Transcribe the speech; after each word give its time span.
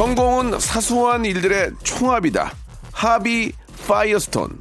성공은 0.00 0.58
사소한 0.58 1.26
일들의 1.26 1.72
총합이다 1.82 2.54
하비 2.90 3.52
파이어스톤 3.86 4.58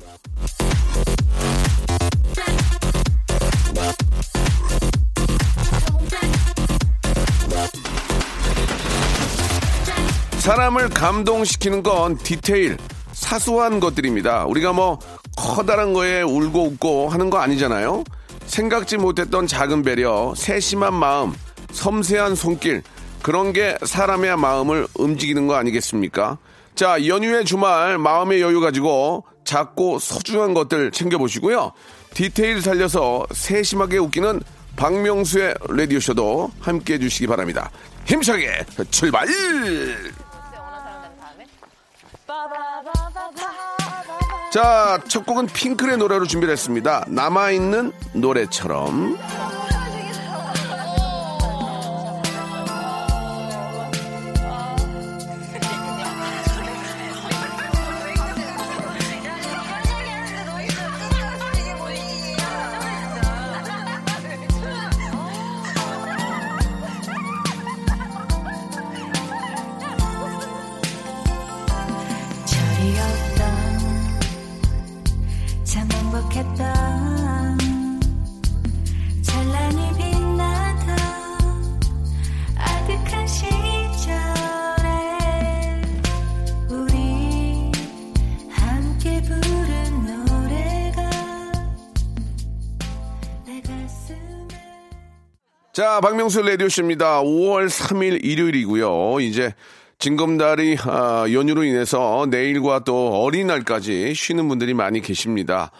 사람을 10.39 10.89
감동시키는 10.89 11.83
건 11.83 12.17
디테일, 12.17 12.75
사소한 13.13 13.79
것들입니다. 13.79 14.43
우리가 14.43 14.73
뭐 14.73 14.99
커다란 15.37 15.93
거에 15.93 16.21
울고 16.21 16.65
웃고 16.65 17.07
하는 17.07 17.29
거 17.29 17.37
아니잖아요. 17.37 18.03
생각지 18.45 18.97
못했던 18.97 19.47
작은 19.47 19.83
배려, 19.83 20.33
세심한 20.35 20.93
마음, 20.93 21.33
섬세한 21.71 22.35
손길, 22.35 22.83
그런 23.21 23.53
게 23.53 23.77
사람의 23.83 24.37
마음을 24.37 24.87
움직이는 24.95 25.47
거 25.47 25.55
아니겠습니까? 25.55 26.37
자, 26.75 27.05
연휴의 27.05 27.45
주말 27.45 27.97
마음의 27.97 28.41
여유 28.41 28.61
가지고 28.61 29.25
작고 29.43 29.99
소중한 29.99 30.53
것들 30.53 30.91
챙겨보시고요. 30.91 31.73
디테일 32.13 32.61
살려서 32.61 33.27
세심하게 33.31 33.97
웃기는 33.97 34.41
박명수의 34.75 35.55
라디오쇼도 35.67 36.51
함께 36.59 36.93
해주시기 36.93 37.27
바랍니다. 37.27 37.69
힘차게 38.05 38.65
출발! 38.89 39.27
자, 44.51 44.99
첫 45.07 45.25
곡은 45.25 45.47
핑클의 45.47 45.97
노래로 45.97 46.25
준비를 46.25 46.51
했습니다. 46.53 47.05
남아있는 47.07 47.91
노래처럼. 48.13 49.17
자, 95.79 96.01
박명수 96.01 96.41
라디오쇼입니다. 96.41 97.21
5월 97.21 97.69
3일 97.69 98.25
일요일이고요. 98.25 99.21
이제 99.21 99.53
징검다리 99.97 100.75
아, 100.81 101.25
연휴로 101.31 101.63
인해서 101.63 102.27
내일과 102.29 102.79
또 102.79 103.23
어린날까지 103.23 104.13
쉬는 104.13 104.49
분들이 104.49 104.73
많이 104.73 104.99
계십니다. 104.99 105.71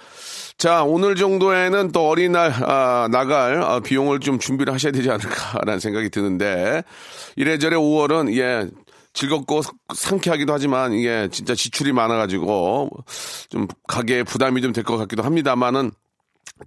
자, 0.58 0.84
오늘 0.84 1.16
정도에는 1.16 1.92
또 1.92 2.08
어린날 2.08 2.50
아, 2.64 3.10
나갈 3.12 3.62
아, 3.62 3.82
비용을 3.82 4.22
좀 4.22 4.40
준비를 4.40 4.74
하셔야 4.74 4.94
되지 4.94 5.10
않을까라는 5.12 5.82
생각이 5.82 6.10
드는데 6.10 6.84
이래저래 7.36 7.76
5월은 7.76 8.38
예 8.38 8.70
즐겁고 9.12 9.64
상쾌하기도 9.94 10.54
하지만 10.54 10.94
이게 10.94 11.28
진짜 11.30 11.54
지출이 11.54 11.92
많아가지고 11.92 12.90
좀 13.50 13.68
가게에 13.86 14.24
부담이 14.24 14.62
좀 14.62 14.72
될 14.72 14.86
것 14.86 14.96
같기도 14.96 15.24
합니다만은 15.24 15.92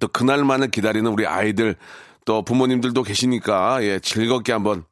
또 0.00 0.08
그날만을 0.08 0.68
기다리는 0.70 1.10
우리 1.10 1.26
아이들 1.26 1.76
또 2.24 2.42
부모님들도 2.42 3.02
계시니까 3.02 3.82
예 3.84 3.98
즐겁게 3.98 4.52
한번 4.52 4.84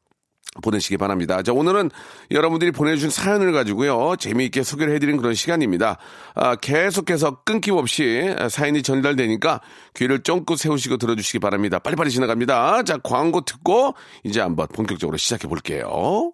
보내시기 0.61 0.97
바랍니다. 0.97 1.41
자, 1.43 1.53
오늘은 1.53 1.91
여러분들이 2.29 2.71
보내주신 2.71 3.09
사연을 3.09 3.53
가지고요. 3.53 4.15
재미있게 4.17 4.63
소개를 4.63 4.93
해드린 4.95 5.15
그런 5.15 5.33
시간입니다. 5.33 5.97
아, 6.35 6.55
계속해서 6.55 7.43
끊김없이 7.43 8.35
사연이 8.49 8.83
전달되니까 8.83 9.61
귀를 9.95 10.23
쫑긋 10.23 10.59
세우시고 10.59 10.97
들어주시기 10.97 11.39
바랍니다. 11.39 11.79
빨리빨리 11.79 12.11
지나갑니다. 12.11 12.83
자, 12.83 12.97
광고 12.97 13.41
듣고 13.41 13.95
이제 14.25 14.41
한번 14.41 14.67
본격적으로 14.67 15.17
시작해 15.17 15.47
볼게요. 15.47 16.33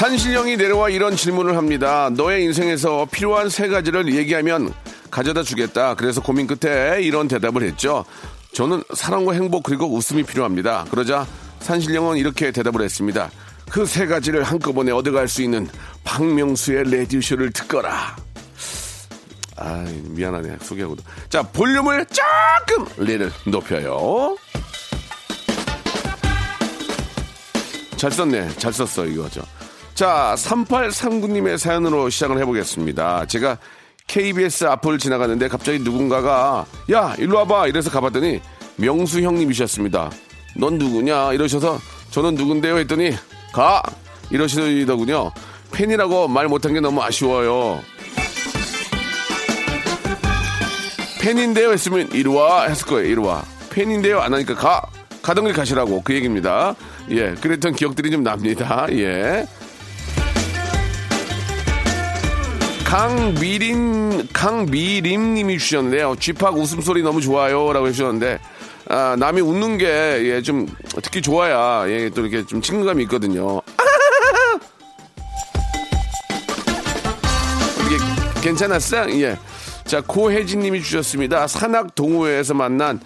산신령이 0.00 0.56
내려와 0.56 0.88
이런 0.88 1.14
질문을 1.14 1.58
합니다. 1.58 2.08
너의 2.10 2.42
인생에서 2.44 3.06
필요한 3.12 3.50
세 3.50 3.68
가지를 3.68 4.14
얘기하면 4.14 4.72
가져다 5.10 5.42
주겠다. 5.42 5.94
그래서 5.94 6.22
고민 6.22 6.46
끝에 6.46 7.02
이런 7.02 7.28
대답을 7.28 7.62
했죠. 7.64 8.06
저는 8.54 8.82
사랑과 8.94 9.34
행복 9.34 9.62
그리고 9.64 9.94
웃음이 9.94 10.22
필요합니다. 10.22 10.86
그러자 10.90 11.26
산신령은 11.60 12.16
이렇게 12.16 12.50
대답을 12.50 12.80
했습니다. 12.80 13.30
그 13.70 13.84
세 13.84 14.06
가지를 14.06 14.42
한꺼번에 14.42 14.90
얻어갈 14.90 15.28
수 15.28 15.42
있는 15.42 15.68
박명수의 16.02 16.84
레디오쇼를 16.84 17.52
듣거라. 17.52 18.16
아 19.56 19.84
미안하네 20.04 20.56
소개하고도. 20.62 21.02
자 21.28 21.42
볼륨을 21.42 22.06
조금 22.06 22.86
레를 22.96 23.30
높여요. 23.44 24.34
잘 27.98 28.10
썼네. 28.10 28.48
잘 28.56 28.72
썼어, 28.72 29.04
이거죠. 29.04 29.42
자, 29.94 30.34
3839님의 30.36 31.58
사연으로 31.58 32.08
시작을 32.08 32.38
해보겠습니다. 32.38 33.26
제가 33.26 33.58
KBS 34.06 34.64
앞을 34.64 34.98
지나가는데 34.98 35.48
갑자기 35.48 35.78
누군가가, 35.78 36.64
야, 36.90 37.14
일로 37.18 37.38
와봐! 37.38 37.68
이래서 37.68 37.90
가봤더니 37.90 38.40
명수 38.76 39.20
형님이셨습니다. 39.20 40.10
넌 40.56 40.78
누구냐? 40.78 41.32
이러셔서 41.34 41.78
저는 42.10 42.34
누군데요? 42.34 42.78
했더니, 42.78 43.12
가! 43.52 43.82
이러시더군요. 44.30 45.32
팬이라고 45.72 46.28
말 46.28 46.48
못한 46.48 46.72
게 46.72 46.80
너무 46.80 47.02
아쉬워요. 47.02 47.80
팬인데요? 51.20 51.70
했으면 51.72 52.08
이리 52.12 52.28
와! 52.28 52.64
했을 52.64 52.86
거예요, 52.86 53.06
이리 53.06 53.20
와. 53.20 53.44
팬인데요? 53.70 54.20
안 54.20 54.32
하니까 54.32 54.54
가! 54.54 54.82
가던 55.22 55.44
길 55.44 55.52
가시라고 55.52 56.02
그 56.02 56.14
얘기입니다. 56.14 56.74
예, 57.10 57.34
그랬던 57.34 57.74
기억들이 57.74 58.10
좀 58.10 58.22
납니다. 58.22 58.86
예. 58.90 59.46
강미림, 62.90 64.26
강미림님이 64.32 65.58
주셨는데요. 65.60 66.16
쥐팍 66.18 66.56
웃음소리 66.56 67.04
너무 67.04 67.20
좋아요. 67.20 67.72
라고 67.72 67.86
해주셨는데, 67.86 68.40
아, 68.88 69.14
남이 69.16 69.40
웃는 69.42 69.78
게, 69.78 69.86
예, 69.86 70.42
좀, 70.42 70.66
특히 71.00 71.22
좋아야, 71.22 71.88
예, 71.88 72.10
또 72.10 72.22
이렇게 72.22 72.44
좀 72.44 72.60
친근감이 72.60 73.04
있거든요. 73.04 73.62
이게 77.86 77.96
괜찮았어? 78.40 79.08
예. 79.20 79.38
자, 79.84 80.00
고혜진님이 80.00 80.82
주셨습니다. 80.82 81.46
산악 81.46 81.94
동호회에서 81.94 82.54
만난 82.54 82.98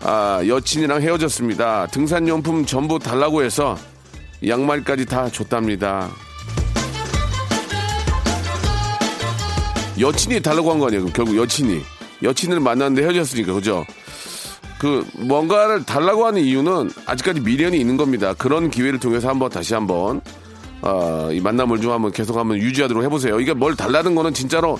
아, 0.00 0.42
여친이랑 0.44 1.02
헤어졌습니다. 1.02 1.86
등산용품 1.92 2.66
전부 2.66 2.98
달라고 2.98 3.44
해서 3.44 3.78
양말까지 4.44 5.06
다 5.06 5.30
줬답니다. 5.30 6.10
여친이 10.00 10.40
달라고 10.40 10.70
한 10.72 10.78
거 10.78 10.86
아니에요? 10.86 11.06
결국 11.06 11.36
여친이. 11.36 11.80
여친을 12.22 12.60
만났는데 12.60 13.02
헤어졌으니까, 13.02 13.52
그죠? 13.54 13.84
그, 14.78 15.04
뭔가를 15.16 15.84
달라고 15.84 16.26
하는 16.26 16.40
이유는 16.42 16.90
아직까지 17.06 17.40
미련이 17.40 17.78
있는 17.78 17.96
겁니다. 17.96 18.34
그런 18.34 18.70
기회를 18.70 18.98
통해서 18.98 19.28
한번 19.28 19.50
다시 19.50 19.74
한번, 19.74 20.20
어, 20.82 21.28
이 21.32 21.40
만남을 21.40 21.80
좀 21.80 21.92
한번 21.92 22.12
계속 22.12 22.36
한번 22.36 22.56
유지하도록 22.58 23.02
해보세요. 23.04 23.40
이게 23.40 23.52
뭘 23.52 23.76
달라는 23.76 24.14
거는 24.14 24.32
진짜로 24.32 24.78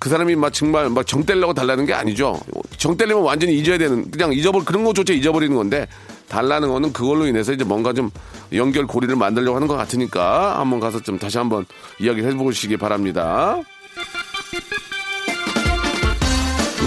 그 0.00 0.08
사람이 0.08 0.34
막 0.36 0.52
정말 0.52 0.88
막 0.90 1.04
정 1.06 1.24
떼려고 1.24 1.54
달라는 1.54 1.84
게 1.86 1.92
아니죠. 1.92 2.38
정 2.76 2.96
떼려면 2.96 3.24
완전히 3.24 3.56
잊어야 3.58 3.78
되는, 3.78 4.10
그냥 4.10 4.32
잊어버, 4.32 4.64
그런 4.64 4.84
것조차 4.84 5.12
잊어버리는 5.12 5.54
건데, 5.56 5.86
달라는 6.28 6.68
거는 6.68 6.92
그걸로 6.92 7.26
인해서 7.26 7.52
이제 7.52 7.64
뭔가 7.64 7.92
좀 7.92 8.10
연결 8.52 8.86
고리를 8.86 9.14
만들려고 9.16 9.56
하는 9.56 9.66
것 9.66 9.76
같으니까 9.76 10.60
한번 10.60 10.78
가서 10.78 11.00
좀 11.00 11.18
다시 11.18 11.38
한번 11.38 11.64
이야기를 12.00 12.30
해보시기 12.32 12.76
바랍니다. 12.76 13.56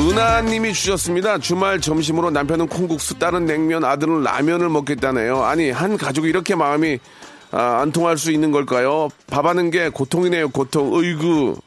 은하님이 0.09 0.73
주셨습니다. 0.73 1.37
주말 1.37 1.79
점심으로 1.79 2.31
남편은 2.31 2.67
콩국수, 2.67 3.19
딸은 3.19 3.45
냉면, 3.45 3.83
아들은 3.83 4.23
라면을 4.23 4.69
먹겠다네요. 4.69 5.43
아니 5.43 5.69
한 5.69 5.97
가족이 5.97 6.27
이렇게 6.27 6.55
마음이 6.55 6.99
아, 7.51 7.79
안 7.81 7.91
통할 7.91 8.17
수 8.17 8.31
있는 8.31 8.51
걸까요? 8.51 9.09
밥하는 9.27 9.69
게 9.69 9.89
고통이네요. 9.89 10.49
고통. 10.49 10.93
어이구. 10.93 11.57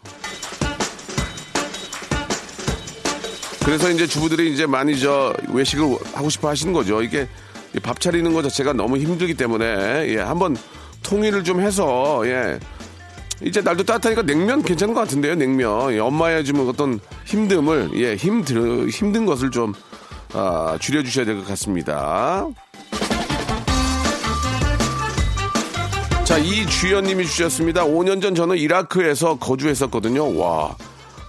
그래서 3.65 3.91
이제 3.91 4.07
주부들이 4.07 4.53
이제 4.53 4.67
많이 4.67 4.99
저 4.99 5.33
외식을 5.53 5.97
하고 6.15 6.29
싶어 6.29 6.49
하시는 6.49 6.73
거죠. 6.73 7.03
이게 7.03 7.29
이밥 7.77 8.01
차리는 8.01 8.33
것 8.33 8.43
자체가 8.43 8.73
너무 8.73 8.99
힘들기 8.99 9.35
때문에 9.35 10.09
예, 10.09 10.19
한번 10.19 10.57
통일을 11.03 11.45
좀 11.45 11.61
해서 11.61 12.23
예. 12.27 12.59
이제 13.43 13.61
날도 13.61 13.85
따뜻하니까 13.85 14.23
냉면 14.23 14.63
괜찮은 14.63 14.95
것 14.95 15.01
같은데요. 15.01 15.35
냉면 15.35 15.93
예, 15.93 15.99
엄마의 15.99 16.45
좀 16.45 16.67
어떤 16.69 17.01
힘듦을 17.27 17.95
예, 18.01 18.15
힘들 18.17 18.89
힘든 18.89 19.27
것을 19.27 19.51
좀 19.51 19.73
아, 20.33 20.77
줄여주셔야 20.81 21.25
될 21.25 21.37
것 21.37 21.47
같습니다. 21.49 22.47
자, 26.25 26.39
이주연님이 26.39 27.27
주셨습니다. 27.27 27.85
5년 27.85 28.23
전 28.23 28.35
저는 28.35 28.57
이라크에서 28.57 29.39
거주했었거든요. 29.39 30.37
와, 30.39 30.75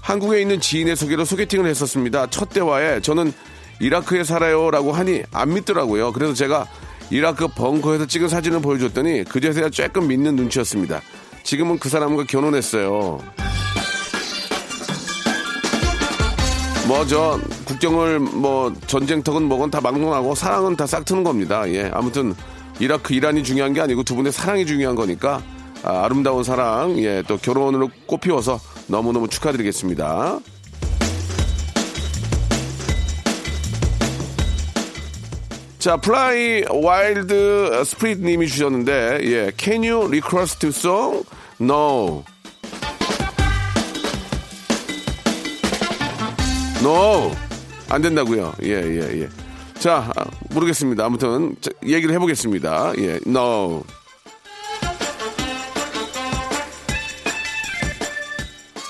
한국에 0.02 0.42
있는 0.42 0.60
지인의 0.62 0.96
소개로 0.96 1.26
소개팅을 1.26 1.70
했었습니다. 1.70 2.28
첫 2.30 2.50
대화에 2.50 3.02
저는 3.02 3.34
이라크에 3.82 4.24
살아요 4.24 4.72
라고 4.72 4.94
하니 4.94 5.22
안 5.34 5.54
믿더라고요. 5.54 6.14
그래서 6.14 6.34
제가 6.34 6.66
이라크 7.12 7.48
벙커에서 7.50 8.06
찍은 8.08 8.30
사진을 8.30 8.62
보여줬더니 8.62 9.26
그제서야 9.26 9.70
조금 9.70 10.08
믿는 10.08 10.36
눈치였습니다. 10.38 11.02
지금은 11.46 11.80
그 11.80 11.90
사람과 11.90 12.24
결혼했어요. 12.26 13.20
뭐 16.88 17.06
저 17.08 17.40
국경을 17.66 18.20
뭐 18.20 18.72
전쟁터건 18.88 19.44
뭐건 19.44 19.72
다 19.72 19.82
막론하고 19.82 20.36
사랑은 20.36 20.76
다 20.76 20.86
싹 20.86 21.04
트는 21.06 21.24
겁니다. 21.24 21.68
예, 21.72 21.90
아무튼 21.94 22.36
이라크 22.80 23.14
이란이 23.14 23.44
중요한 23.44 23.74
게 23.74 23.82
아니고 23.82 24.04
두 24.04 24.16
분의 24.16 24.32
사랑이 24.32 24.66
중요한 24.66 24.96
거니까 24.96 25.42
아름다운 25.84 26.44
사랑 26.44 26.98
예 27.00 27.24
또 27.28 27.38
결혼으로 27.38 27.90
꽃피워서 28.08 28.60
너무 28.88 29.14
너무 29.14 29.28
축하드리겠습니다. 29.28 30.40
자, 35.80 35.98
Fly 35.98 36.64
Wild 36.68 37.84
Spirit 37.86 38.20
님이 38.20 38.48
주셨는데, 38.48 39.20
예, 39.22 39.52
Can 39.56 39.84
you 39.84 40.08
request? 40.08 40.66
No. 41.60 42.24
No. 46.82 47.32
안 47.90 48.02
된다고요. 48.02 48.54
예, 48.64 48.70
예, 48.70 49.22
예. 49.22 49.30
자, 49.80 50.12
아, 50.16 50.26
모르겠습니다. 50.50 51.06
아무튼 51.06 51.56
자, 51.62 51.72
얘기를 51.86 52.14
해보겠습니다. 52.16 52.94
예, 52.98 53.20
No. 53.26 53.84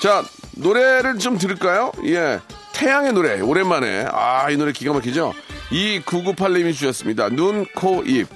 자, 0.02 0.22
노래를 0.56 1.18
좀 1.18 1.38
들을까요? 1.38 1.92
예. 2.04 2.40
태양의 2.74 3.12
노래, 3.12 3.40
오랜만에. 3.40 4.06
아, 4.12 4.50
이 4.50 4.56
노래 4.56 4.72
기가 4.72 4.92
막히죠? 4.92 5.32
2998님이 5.70 6.74
주셨습니다. 6.74 7.28
눈, 7.30 7.66
코, 7.74 8.02
입. 8.04 8.28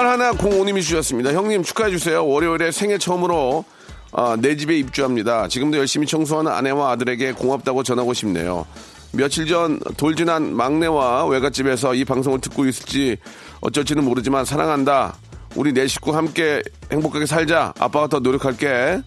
8105님이 0.00 0.82
주셨습니다. 0.82 1.32
형님 1.32 1.62
축하해주세요. 1.62 2.26
월요일에 2.26 2.70
생애 2.70 2.98
처음으로 2.98 3.64
아, 4.12 4.36
내 4.38 4.56
집에 4.56 4.76
입주합니다. 4.78 5.48
지금도 5.48 5.78
열심히 5.78 6.06
청소하는 6.06 6.52
아내와 6.52 6.90
아들에게 6.92 7.32
고맙다고 7.32 7.82
전하고 7.82 8.12
싶네요. 8.12 8.66
며칠 9.12 9.46
전 9.46 9.78
돌진한 9.96 10.54
막내와 10.54 11.26
외갓집에서 11.26 11.94
이 11.94 12.04
방송을 12.04 12.40
듣고 12.40 12.66
있을지 12.66 13.16
어쩔지는 13.60 14.04
모르지만 14.04 14.44
사랑한다. 14.44 15.16
우리 15.54 15.72
네 15.72 15.86
식구 15.86 16.14
함께 16.14 16.62
행복하게 16.92 17.24
살자. 17.24 17.72
아빠가 17.78 18.06
더 18.06 18.18
노력할게. 18.18 19.00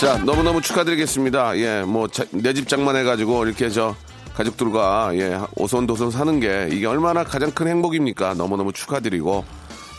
자, 0.00 0.16
너무너무 0.24 0.60
축하드리겠습니다. 0.62 1.56
예, 1.58 1.82
뭐, 1.82 2.08
내 2.30 2.52
집 2.54 2.66
장만해가지고 2.68 3.44
이렇게 3.46 3.68
저 3.68 3.94
가족들과 4.40 5.10
예, 5.16 5.38
오손도손 5.56 6.10
사는 6.10 6.40
게 6.40 6.68
이게 6.72 6.86
얼마나 6.86 7.24
가장 7.24 7.50
큰 7.50 7.68
행복입니까? 7.68 8.32
너무너무 8.34 8.72
축하드리고, 8.72 9.44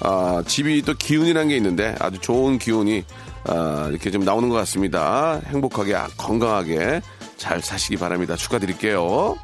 아, 0.02 0.42
집이 0.48 0.82
또 0.82 0.96
기운이라는 0.96 1.50
게 1.50 1.56
있는데 1.58 1.96
아주 2.00 2.18
좋은 2.20 2.58
기운이 2.58 3.04
아, 3.48 3.88
이렇게 3.92 4.10
좀 4.10 4.24
나오는 4.24 4.50
것 4.50 4.56
같습니다. 4.56 5.40
행복하게, 5.46 5.94
아, 5.94 6.08
건강하게 6.18 7.02
잘 7.38 7.62
사시기 7.62 7.98
바랍니다. 7.98 8.36
축하드릴게요. 8.36 9.38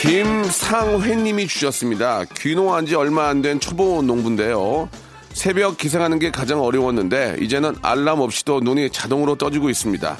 김상회님이 0.00 1.48
주셨습니다. 1.48 2.24
귀농한 2.38 2.86
지 2.86 2.94
얼마 2.94 3.28
안 3.28 3.42
된 3.42 3.60
초보 3.60 4.00
농부인데요. 4.00 4.88
새벽 5.34 5.76
기상하는 5.76 6.18
게 6.18 6.30
가장 6.30 6.62
어려웠는데 6.62 7.36
이제는 7.40 7.76
알람 7.82 8.20
없이도 8.20 8.60
눈이 8.60 8.88
자동으로 8.90 9.36
떠지고 9.36 9.68
있습니다. 9.68 10.16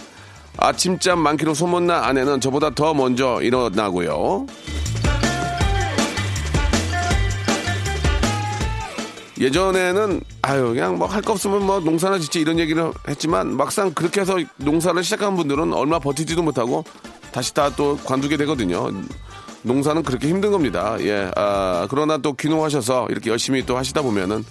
아침잠 0.58 1.18
많기로 1.20 1.54
소문난 1.54 2.02
아내는 2.02 2.40
저보다 2.40 2.70
더 2.70 2.92
먼저 2.94 3.40
일어나고요. 3.42 4.46
예전에는 9.40 10.20
아유 10.42 10.68
그냥 10.68 10.98
뭐 10.98 11.06
할 11.06 11.22
거 11.22 11.32
없으면 11.32 11.64
뭐 11.64 11.78
농사나 11.78 12.18
짓지 12.18 12.40
이런 12.40 12.58
얘기를 12.58 12.92
했지만 13.06 13.56
막상 13.56 13.92
그렇게 13.92 14.20
해서 14.20 14.36
농사를 14.56 15.02
시작한 15.04 15.36
분들은 15.36 15.72
얼마 15.72 15.98
버티지도 16.00 16.42
못하고 16.42 16.84
다시 17.30 17.54
다 17.54 17.70
또 17.76 17.96
관두게 18.04 18.36
되거든요. 18.38 18.90
농사는 19.62 20.02
그렇게 20.02 20.28
힘든 20.28 20.50
겁니다. 20.50 20.96
예, 21.00 21.30
아, 21.36 21.86
그러나 21.90 22.16
또 22.18 22.32
귀농하셔서 22.32 23.06
이렇게 23.10 23.30
열심히 23.30 23.64
또 23.64 23.76
하시다 23.76 24.02
보면은 24.02 24.44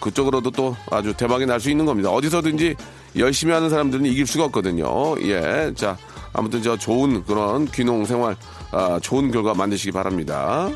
그쪽으로도 0.00 0.50
또 0.50 0.76
아주 0.90 1.14
대박이 1.14 1.46
날 1.46 1.60
수 1.60 1.70
있는 1.70 1.86
겁니다. 1.86 2.10
어디서든지 2.10 2.74
열심히 3.16 3.52
하는 3.52 3.70
사람들은 3.70 4.06
이길 4.06 4.26
수가 4.26 4.44
없거든요. 4.46 4.86
예, 5.22 5.72
자, 5.76 5.96
아무튼 6.32 6.62
저 6.62 6.76
좋은 6.76 7.24
그런 7.24 7.66
귀농 7.66 8.04
생활, 8.04 8.36
아, 8.72 8.98
좋은 9.00 9.30
결과 9.30 9.54
만드시기 9.54 9.92
바랍니다. 9.92 10.68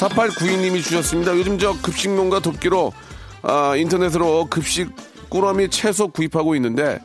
4892님이 0.00 0.82
주셨습니다. 0.82 1.36
요즘 1.36 1.58
저 1.58 1.72
급식농가 1.82 2.40
돕기로 2.40 2.92
아, 3.42 3.74
인터넷으로 3.76 4.46
급식 4.48 4.90
꾸러미 5.28 5.68
채소 5.70 6.08
구입하고 6.08 6.54
있는데 6.56 6.98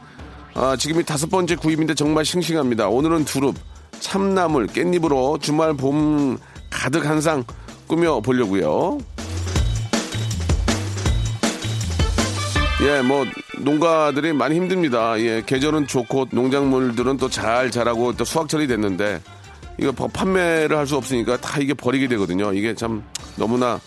아, 0.54 0.76
지금이 0.78 1.04
다섯 1.04 1.30
번째 1.30 1.56
구입인데 1.56 1.96
정말 1.96 2.24
싱싱합니다. 2.26 2.88
오늘은 2.88 3.26
두릅, 3.26 3.56
참나물, 4.00 4.68
깻잎으로 4.68 5.42
주말 5.42 5.74
봄 5.74 6.38
가득 6.70 7.06
한 7.06 7.20
상 7.22 7.44
꾸며 7.88 8.22
보려고요. 8.22 9.00
예, 12.84 13.02
뭐 13.02 13.26
농가들이 13.60 14.34
많이 14.34 14.56
힘듭니다. 14.56 15.18
예, 15.20 15.42
계절은 15.46 15.88
좋고 15.88 16.28
농작물들은 16.32 17.18
또 17.18 17.30
잘 17.30 17.72
자라고 17.72 18.14
또 18.14 18.26
수확철이 18.26 18.68
됐는데 18.68 19.22
이거 19.80 19.92
파- 19.92 20.08
판매를 20.08 20.78
할 20.78 20.86
수 20.86 20.98
없으니까 20.98 21.38
다 21.38 21.60
이게 21.60 21.74
버리게 21.74 22.08
되거든요. 22.10 22.52
이게 22.54 22.76
참 22.76 23.04
너무나 23.38 23.80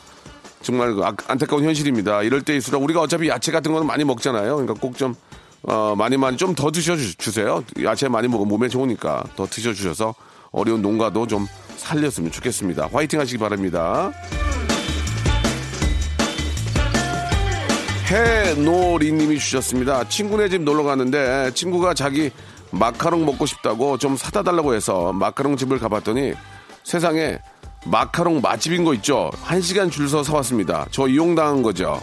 정말 0.63 0.95
그 0.95 1.05
아- 1.05 1.15
안타까운 1.29 1.63
현실입니다. 1.65 2.23
이럴 2.23 2.41
때일수록 2.43 2.83
우리가 2.83 3.01
어차피 3.03 3.29
야채 3.29 3.53
같은 3.53 3.73
거는 3.73 3.87
많이 3.87 4.03
먹잖아요. 4.05 4.57
그러니까 4.57 4.75
꼭좀 4.75 5.15
어, 5.63 5.95
많이 5.97 6.17
많이 6.17 6.37
좀 6.39 6.55
더 6.55 6.71
드셔주세요. 6.71 7.65
야채 7.83 8.09
많이 8.09 8.29
먹으면 8.29 8.49
몸에 8.49 8.69
좋으니까 8.69 9.25
더 9.37 9.47
드셔주셔서 9.47 10.15
어려운 10.53 10.81
농가도 10.81 11.27
좀 11.27 11.47
살렸으면 11.77 12.31
좋겠습니다. 12.31 12.89
화이팅 12.93 13.21
하시기 13.21 13.37
바랍니다. 13.39 14.11
해노리님이 18.07 19.39
주셨습니다. 19.39 20.09
친구네 20.09 20.49
집 20.49 20.63
놀러 20.63 20.83
갔는데 20.85 21.51
친구가 21.55 21.95
자기 21.95 22.31
마카롱 22.71 23.25
먹고 23.27 23.47
싶다고 23.47 23.99
좀 23.99 24.17
사다 24.17 24.43
달라고 24.43 24.75
해서 24.75 25.13
마카롱 25.13 25.57
집을 25.57 25.79
가봤더니 25.79 26.35
세상에 26.85 27.39
마카롱 27.87 28.41
맛집인 28.41 28.85
거 28.85 28.95
있죠. 28.95 29.31
한 29.43 29.61
시간 29.61 29.91
줄 29.91 30.09
서 30.09 30.23
사왔습니다. 30.23 30.87
저 30.91 31.09
이용당한 31.09 31.63
거죠. 31.63 32.01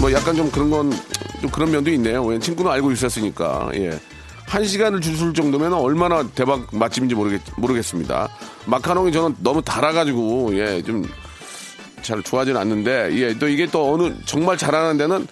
뭐 0.00 0.12
약간 0.12 0.34
좀 0.36 0.50
그런 0.50 0.70
건 0.70 0.92
좀 1.40 1.50
그런 1.50 1.70
면도 1.70 1.90
있네요. 1.92 2.20
왜냐면 2.22 2.40
친구는 2.40 2.70
알고 2.72 2.90
있었으니까. 2.92 3.70
예. 3.74 3.98
한 4.46 4.64
시간을 4.64 5.00
줄설 5.00 5.34
정도면 5.34 5.72
얼마나 5.74 6.26
대박 6.34 6.66
맛집인지 6.72 7.14
모르겠, 7.14 7.40
모르겠습니다. 7.56 8.28
마카롱이 8.66 9.12
저는 9.12 9.36
너무 9.40 9.62
달아가지고, 9.62 10.56
예, 10.58 10.82
좀 10.82 11.04
잘 12.02 12.22
좋아하지는 12.22 12.60
않는데, 12.60 13.10
예, 13.12 13.38
또 13.38 13.48
이게 13.48 13.66
또 13.66 13.92
어느, 13.92 14.12
정말 14.24 14.56
잘하는 14.56 14.96
데는 14.96 15.26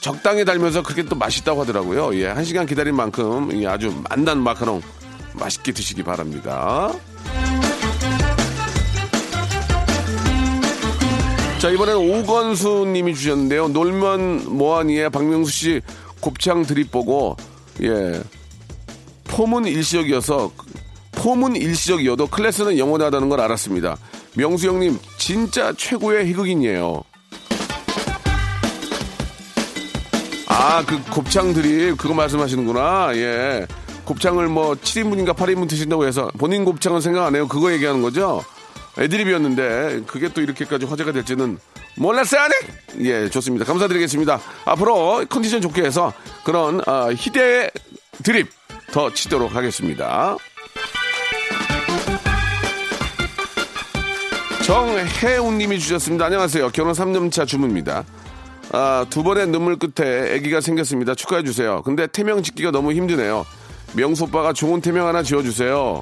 적당히 0.00 0.44
달면서 0.44 0.82
그렇게 0.82 1.02
또 1.04 1.14
맛있다고 1.16 1.60
하더라고요. 1.62 2.14
예, 2.18 2.26
한 2.26 2.44
시간 2.44 2.66
기다린 2.66 2.96
만큼 2.96 3.50
예, 3.60 3.66
아주 3.66 3.94
만난 4.08 4.42
마카롱 4.42 4.80
맛있게 5.34 5.72
드시기 5.72 6.02
바랍니다. 6.02 6.92
자, 11.58 11.68
이번엔 11.68 11.96
오건수 11.96 12.86
님이 12.90 13.14
주셨는데요. 13.14 13.68
놀면 13.68 14.56
뭐하니에 14.56 15.10
박명수 15.10 15.52
씨 15.52 15.80
곱창 16.20 16.62
드립 16.64 16.90
보고, 16.90 17.36
예. 17.82 18.22
폼은 19.24 19.66
일시적이어서, 19.66 20.50
폼은 21.12 21.56
일시적이어도 21.56 22.28
클래스는 22.28 22.78
영원하다는 22.78 23.28
걸 23.28 23.40
알았습니다. 23.40 23.98
명수 24.34 24.68
형님, 24.68 24.98
진짜 25.18 25.72
최고의 25.72 26.26
희극인이에요. 26.26 27.02
아, 30.48 30.84
그 30.84 31.02
곱창 31.10 31.52
드립, 31.52 31.96
그거 31.96 32.14
말씀하시는구나. 32.14 33.12
예. 33.14 33.66
곱창을 34.04 34.48
뭐 34.48 34.74
7인분인가 34.74 35.36
8인분 35.36 35.68
드신다고 35.68 36.06
해서 36.06 36.30
본인 36.38 36.64
곱창은 36.64 37.00
생각 37.00 37.26
안 37.26 37.34
해요. 37.36 37.46
그거 37.46 37.72
얘기하는 37.72 38.02
거죠? 38.02 38.42
애드립이었는데 38.98 40.02
그게 40.06 40.28
또 40.28 40.40
이렇게까지 40.40 40.86
화제가 40.86 41.12
될지는 41.12 41.58
몰랐어요, 41.96 42.48
네? 42.48 43.08
예, 43.08 43.28
좋습니다. 43.30 43.64
감사드리겠습니다. 43.64 44.40
앞으로 44.64 45.24
컨디션 45.28 45.60
좋게 45.60 45.82
해서 45.82 46.12
그런 46.44 46.80
아, 46.86 47.08
희대의 47.14 47.70
드립 48.24 48.48
더 48.92 49.12
치도록 49.12 49.54
하겠습니다. 49.54 50.36
정혜운님이 54.70 55.80
주셨습니다. 55.80 56.26
안녕하세요. 56.26 56.68
결혼 56.70 56.92
3년차 56.92 57.44
주부입니다. 57.44 58.04
아, 58.70 59.04
두 59.10 59.24
번의 59.24 59.48
눈물 59.48 59.76
끝에 59.76 60.36
아기가 60.36 60.60
생겼습니다. 60.60 61.16
축하해 61.16 61.42
주세요. 61.42 61.82
근데 61.82 62.06
태명 62.06 62.40
짓기가 62.40 62.70
너무 62.70 62.92
힘드네요. 62.92 63.44
명수 63.94 64.24
오빠가 64.24 64.52
좋은 64.52 64.80
태명 64.80 65.08
하나 65.08 65.24
지어 65.24 65.42
주세요. 65.42 66.00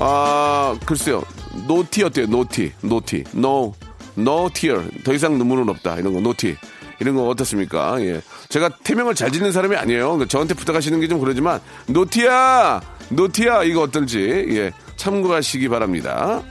아, 0.00 0.78
글쎄요. 0.86 1.22
No 1.66 1.78
tear 1.78 2.02
어때요? 2.04 2.24
No 2.28 2.41
tear. 2.41 2.72
No 2.80 2.93
tear. 2.93 3.24
No. 3.36 3.74
No 4.16 4.48
tear. 4.48 4.88
더 5.04 5.12
이상 5.12 5.36
눈물은 5.36 5.68
없다. 5.68 5.96
이런 5.96 6.14
거. 6.14 6.20
No 6.22 6.32
tear. 6.32 6.56
이런 7.00 7.16
거 7.16 7.28
어떻습니까? 7.28 8.00
예. 8.00 8.22
제가 8.48 8.70
태명을 8.84 9.14
잘 9.14 9.30
짓는 9.30 9.52
사람이 9.52 9.76
아니에요. 9.76 10.24
저한테 10.26 10.54
부탁하시는 10.54 11.00
게 11.00 11.08
좀 11.08 11.18
그렇지만 11.18 11.60
노티야! 11.86 12.80
노티야! 13.14 13.62
이거 13.64 13.82
어떨지 13.82 14.46
예. 14.50 14.72
참고하시기 14.96 15.68
바랍니다. 15.68 16.42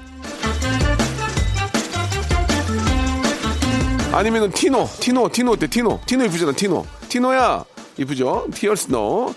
아니면은 4.14 4.52
티노, 4.52 4.90
티노, 5.00 5.30
티노 5.30 5.52
어때? 5.54 5.68
티노. 5.68 6.02
티노 6.06 6.26
이쁘잖아. 6.26 6.52
티노. 6.52 6.86
티노야. 7.08 7.64
이쁘죠? 7.98 8.48
티얼스노. 8.54 9.34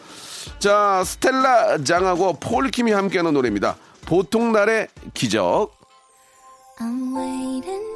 자, 0.59 1.03
스텔라 1.05 1.85
장하고 1.85 2.35
폴킴이 2.41 2.91
함께하는 2.91 3.33
노래입니다. 3.35 3.77
보통 4.07 4.53
날의 4.53 4.89
기적. 5.15 5.71
I'm 6.81 7.17
waiting 7.17 7.94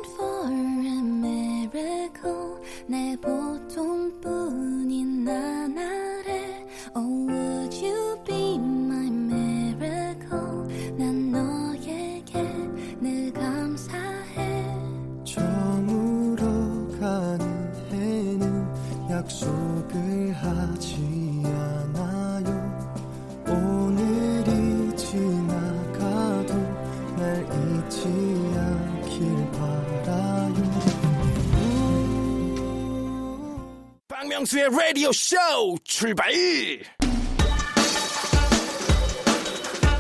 박명수의 34.39 34.69
라디오 34.71 35.11
쇼 35.13 35.37
출발! 35.83 36.31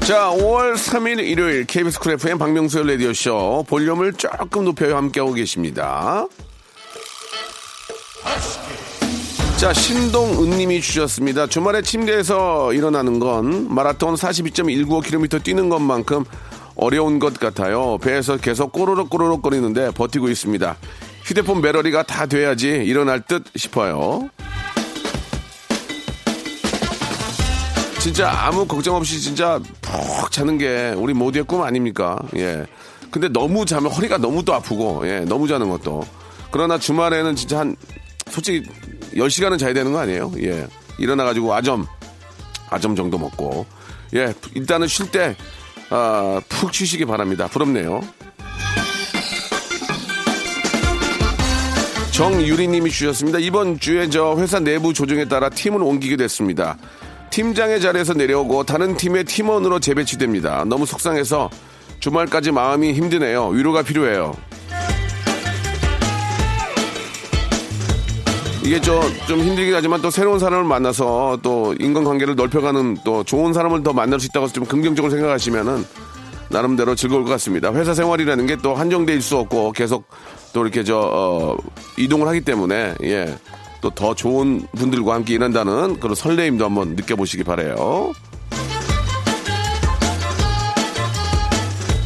자, 0.00 0.30
5월 0.30 0.74
3일 0.74 1.18
일요일 1.26 1.64
KBS 1.64 1.98
쿨 1.98 2.12
FM 2.12 2.38
박명수의 2.38 2.86
라디오 2.86 3.12
쇼 3.12 3.64
볼륨을 3.66 4.12
조금 4.12 4.64
높여요 4.64 4.96
함께하고 4.96 5.32
계십니다. 5.32 6.26
자, 9.56 9.72
신동은님이 9.72 10.82
주셨습니다. 10.82 11.48
주말에 11.48 11.82
침대에서 11.82 12.72
일어나는 12.72 13.18
건 13.18 13.72
마라톤 13.74 14.14
42.195km 14.14 15.42
뛰는 15.42 15.68
것만큼 15.68 16.24
어려운 16.76 17.18
것 17.18 17.40
같아요. 17.40 17.98
배에서 17.98 18.36
계속 18.36 18.70
꼬르륵 18.70 19.10
꼬르륵 19.10 19.42
거리는데 19.42 19.90
버티고 19.90 20.28
있습니다. 20.28 20.76
휴대폰 21.28 21.60
배터리가 21.60 22.04
다 22.04 22.24
돼야지 22.24 22.68
일어날 22.68 23.20
듯 23.20 23.44
싶어요. 23.54 24.30
진짜 28.00 28.30
아무 28.30 28.66
걱정 28.66 28.94
없이 28.94 29.20
진짜 29.20 29.60
푹 29.82 30.32
자는 30.32 30.56
게 30.56 30.94
우리 30.96 31.12
모두의 31.12 31.44
꿈 31.44 31.62
아닙니까? 31.62 32.18
예. 32.36 32.64
근데 33.10 33.28
너무 33.28 33.66
자면 33.66 33.92
허리가 33.92 34.16
너무 34.16 34.42
또 34.42 34.54
아프고, 34.54 35.06
예, 35.06 35.20
너무 35.20 35.46
자는 35.46 35.68
것도. 35.68 36.02
그러나 36.50 36.78
주말에는 36.78 37.36
진짜 37.36 37.58
한, 37.58 37.76
솔직히 38.30 38.66
10시간은 39.12 39.58
자야 39.58 39.74
되는 39.74 39.92
거 39.92 39.98
아니에요? 39.98 40.32
예. 40.38 40.66
일어나가지고 40.98 41.52
아점, 41.52 41.86
아점 42.70 42.96
정도 42.96 43.18
먹고. 43.18 43.66
예, 44.14 44.32
일단은 44.54 44.86
쉴 44.86 45.10
때, 45.10 45.36
아, 45.90 46.40
푹 46.48 46.72
쉬시기 46.72 47.04
바랍니다. 47.04 47.48
부럽네요. 47.48 48.00
정유리님이 52.18 52.90
주셨습니다. 52.90 53.38
이번 53.38 53.78
주에 53.78 54.10
저 54.10 54.34
회사 54.38 54.58
내부 54.58 54.92
조정에 54.92 55.26
따라 55.26 55.48
팀을 55.48 55.80
옮기게 55.80 56.16
됐습니다. 56.16 56.76
팀장의 57.30 57.80
자리에서 57.80 58.12
내려오고 58.12 58.64
다른 58.64 58.96
팀의 58.96 59.22
팀원으로 59.22 59.78
재배치됩니다. 59.78 60.64
너무 60.64 60.84
속상해서 60.84 61.48
주말까지 62.00 62.50
마음이 62.50 62.92
힘드네요. 62.92 63.46
위로가 63.50 63.82
필요해요. 63.82 64.34
이게 68.64 68.80
저 68.80 69.00
좀 69.28 69.38
힘들긴 69.38 69.72
하지만 69.76 70.02
또 70.02 70.10
새로운 70.10 70.40
사람을 70.40 70.64
만나서 70.64 71.38
또 71.40 71.72
인간관계를 71.78 72.34
넓혀가는 72.34 72.96
또 73.04 73.22
좋은 73.22 73.52
사람을 73.52 73.84
더 73.84 73.92
만날 73.92 74.18
수 74.18 74.26
있다고 74.26 74.48
좀 74.48 74.64
긍정적으로 74.64 75.12
생각하시면은 75.12 75.84
나름대로 76.50 76.94
즐거울 76.94 77.24
것 77.24 77.30
같습니다. 77.30 77.72
회사 77.72 77.94
생활이라는 77.94 78.46
게또 78.46 78.76
있을 78.76 79.20
수 79.20 79.36
없고 79.38 79.72
계속 79.72 80.08
또 80.52 80.62
이렇게 80.62 80.82
저 80.84 80.98
어, 80.98 81.56
이동을 81.96 82.26
하기 82.28 82.40
때문에 82.42 82.94
예. 83.04 83.36
또 83.80 83.90
더 83.90 84.14
좋은 84.14 84.66
분들과 84.76 85.14
함께 85.14 85.34
일한다는 85.34 86.00
그런 86.00 86.14
설레임도 86.14 86.64
한번 86.64 86.96
느껴보시기 86.96 87.44
바래요. 87.44 88.12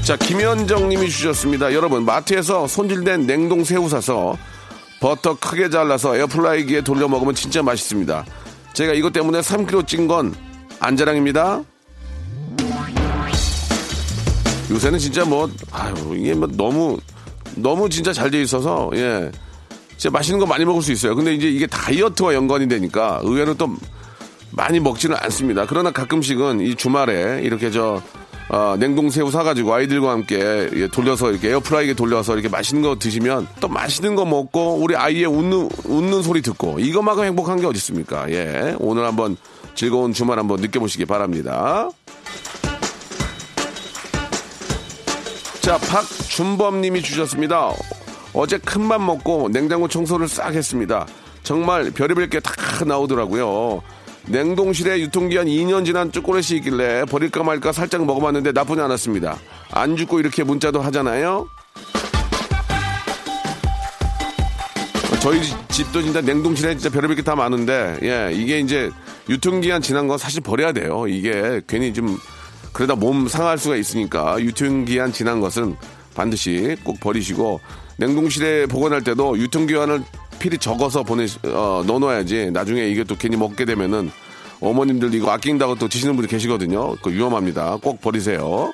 자, 0.05 0.17
김현정 0.17 0.89
님이 0.89 1.09
주셨습니다. 1.09 1.73
여러분, 1.73 2.05
마트에서 2.05 2.67
손질된 2.67 3.27
냉동 3.27 3.65
새우 3.65 3.89
사서 3.89 4.37
버터 5.01 5.39
크게 5.39 5.71
잘라서 5.71 6.17
에어프라이기에 6.17 6.83
돌려 6.83 7.09
먹으면 7.09 7.35
진짜 7.35 7.63
맛있습니다. 7.63 8.25
제가 8.75 8.95
이것 8.95 9.13
때문에 9.13 9.41
3kg 9.41 9.87
찐 9.87 10.09
건 10.09 10.35
안자랑입니다. 10.81 11.63
요새는 14.73 14.99
진짜 14.99 15.25
뭐, 15.25 15.51
아유, 15.71 15.95
이게 16.17 16.35
뭐 16.35 16.49
너무, 16.51 16.99
너무 17.57 17.89
진짜 17.89 18.13
잘 18.13 18.31
돼 18.31 18.41
있어서, 18.43 18.91
예. 18.95 19.31
진짜 19.97 20.11
맛있는 20.11 20.41
거 20.41 20.47
많이 20.47 20.65
먹을 20.65 20.83
수 20.83 20.91
있어요. 20.93 21.15
근데 21.15 21.35
이제 21.35 21.49
이게 21.49 21.67
다이어트와 21.67 22.35
연관이 22.35 22.67
되니까 22.67 23.21
의외로 23.23 23.55
또 23.55 23.69
많이 24.51 24.81
먹지는 24.81 25.17
않습니다. 25.21 25.67
그러나 25.69 25.91
가끔씩은 25.93 26.61
이 26.61 26.75
주말에 26.75 27.43
이렇게 27.43 27.71
저, 27.71 28.03
어, 28.49 28.77
냉동 28.79 29.11
새우 29.11 29.31
사가지고 29.31 29.73
아이들과 29.75 30.11
함께 30.11 30.69
예, 30.75 30.89
돌려서 30.89 31.31
이렇게 31.31 31.51
에어프라이기에 31.51 31.95
돌려서 31.95 32.33
이렇게 32.33 32.49
맛있는 32.49 32.83
거 32.83 32.97
드시면 32.99 33.47
또 33.61 33.69
맛있는 33.69 34.15
거 34.15 34.25
먹고 34.25 34.77
우리 34.77 34.97
아이의 34.97 35.27
웃는, 35.27 35.69
웃는 35.85 36.23
소리 36.23 36.43
듣고 36.43 36.79
이것만큼 36.81 37.25
행복한 37.25 37.61
게 37.61 37.67
어디 37.67 37.77
있습니까? 37.77 38.29
예. 38.31 38.75
오늘 38.79 39.05
한번 39.07 39.37
즐거운 39.75 40.13
주말 40.13 40.39
한번 40.39 40.61
느껴보시기 40.61 41.05
바랍니다. 41.05 41.89
자, 45.63 45.79
박준범 45.79 46.81
님이 46.81 47.03
주셨습니다. 47.03 47.73
어제 48.35 48.59
큰맘 48.59 49.05
먹고 49.07 49.49
냉장고 49.51 49.87
청소를 49.89 50.27
싹 50.29 50.55
했습니다. 50.55 51.07
정말 51.43 51.91
별의별 51.91 52.29
게 52.29 52.41
다 52.41 52.53
나오더라고요. 52.85 53.83
냉동실에 54.27 55.01
유통기한 55.01 55.47
2년 55.47 55.85
지난 55.85 56.11
초콜릿이 56.13 56.57
있길래 56.57 57.05
버릴까 57.05 57.43
말까 57.43 57.73
살짝 57.73 58.05
먹어봤는데 58.07 58.53
나쁘지 58.53 58.81
않았습니다. 58.81 59.39
안 59.71 59.97
죽고 59.97 60.21
이렇게 60.21 60.43
문자도 60.45 60.81
하잖아요. 60.81 61.49
저희 65.21 65.41
집도 65.69 66.03
진짜 66.03 66.21
냉동실에 66.21 66.75
진짜 66.77 66.91
별의별 66.91 67.17
게 67.17 67.23
다 67.23 67.37
많은데, 67.37 67.99
예, 68.03 68.33
이게 68.35 68.59
이제 68.59 68.91
유통기한 69.29 69.81
지난 69.81 70.09
건 70.09 70.19
사실 70.19 70.41
버려야 70.41 70.73
돼요. 70.73 71.07
이게 71.07 71.61
괜히 71.69 71.93
좀 71.95 72.19
그러다 72.73 72.95
몸 72.95 73.29
상할 73.29 73.59
수가 73.59 73.77
있으니까 73.77 74.41
유통기한 74.41 75.13
지난 75.13 75.41
것은 75.41 75.77
반드시 76.15 76.77
꼭 76.85 77.01
버리시고 77.01 77.61
냉동실에 77.99 78.67
보관할 78.67 79.03
때도 79.03 79.39
유통기한을 79.39 80.03
필히 80.39 80.59
적어서 80.59 81.03
보내 81.03 81.27
어, 81.45 81.85
넣어놔야지 81.87 82.51
나중에 82.53 82.89
이게 82.89 83.05
또 83.05 83.17
괜히 83.17 83.37
먹게 83.37 83.65
되면은 83.65 84.11
어머님들 84.61 85.15
이거 85.15 85.31
아낀다고 85.31 85.75
또 85.75 85.89
드시는 85.89 86.17
분이 86.17 86.29
계시거든요. 86.29 86.97
그 86.97 87.11
위험합니다. 87.11 87.79
꼭 87.83 88.01
버리세요. 88.01 88.73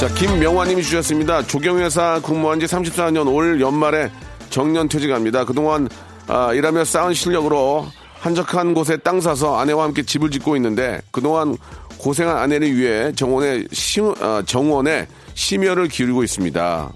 자, 0.00 0.08
김명화님이 0.14 0.82
주셨습니다. 0.82 1.46
조경회사 1.46 2.20
근무한 2.24 2.58
지 2.60 2.66
34년 2.66 3.30
올 3.30 3.60
연말에 3.60 4.10
정년 4.48 4.88
퇴직합니다. 4.88 5.44
그동안 5.44 5.88
아, 6.26 6.54
일하며 6.54 6.84
쌓은 6.84 7.12
실력으로 7.12 7.86
한적한 8.20 8.74
곳에 8.74 8.98
땅 8.98 9.20
사서 9.20 9.58
아내와 9.58 9.84
함께 9.84 10.02
집을 10.02 10.30
짓고 10.30 10.54
있는데 10.56 11.00
그동안 11.10 11.56
고생한 11.98 12.36
아내를 12.36 12.76
위해 12.76 13.12
정원에 13.12 13.64
시, 13.72 14.00
아, 14.20 14.42
정원에 14.46 15.06
심혈을 15.34 15.88
기울이고 15.88 16.22
있습니다. 16.22 16.92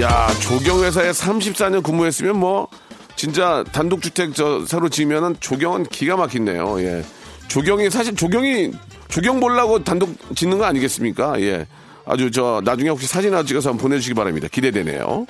야, 0.00 0.28
조경회사에 0.40 1.10
34년 1.10 1.82
근무했으면 1.82 2.38
뭐, 2.38 2.68
진짜 3.16 3.64
단독주택 3.72 4.34
저 4.34 4.64
새로 4.64 4.88
지으면은 4.88 5.34
조경은 5.40 5.84
기가 5.86 6.16
막힌네요. 6.16 6.80
예. 6.82 7.04
조경이, 7.48 7.90
사실 7.90 8.14
조경이, 8.14 8.70
조경 9.08 9.40
보려고 9.40 9.82
단독 9.82 10.14
짓는 10.36 10.58
거 10.58 10.64
아니겠습니까? 10.66 11.40
예. 11.40 11.66
아주 12.06 12.30
저, 12.30 12.62
나중에 12.64 12.90
혹시 12.90 13.08
사진 13.08 13.32
하나 13.34 13.42
찍어서 13.42 13.70
한번 13.70 13.82
보내주시기 13.82 14.14
바랍니다. 14.14 14.46
기대되네요. 14.50 15.26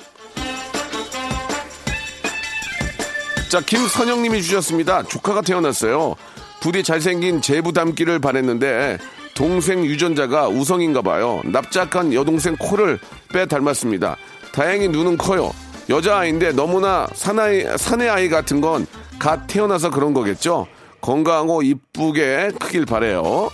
자, 3.49 3.59
김선영님이 3.61 4.41
주셨습니다. 4.43 5.03
조카가 5.03 5.41
태어났어요. 5.41 6.15
부디 6.61 6.83
잘생긴 6.83 7.41
제부 7.41 7.73
닮기를 7.73 8.19
바랬는데 8.19 8.97
동생 9.33 9.83
유전자가 9.85 10.47
우성인가 10.47 11.01
봐요. 11.01 11.41
납작한 11.45 12.13
여동생 12.13 12.55
코를 12.57 12.99
빼 13.33 13.45
닮았습니다. 13.45 14.17
다행히 14.53 14.87
눈은 14.87 15.17
커요. 15.17 15.51
여자아이인데 15.89 16.51
너무나 16.51 17.07
사나이, 17.13 17.65
사내 17.77 18.07
아이 18.07 18.29
같은 18.29 18.61
건 18.61 18.85
갓 19.19 19.47
태어나서 19.47 19.89
그런 19.89 20.13
거겠죠? 20.13 20.65
건강하고 21.01 21.61
이쁘게 21.61 22.51
크길 22.57 22.85
바래요. 22.85 23.49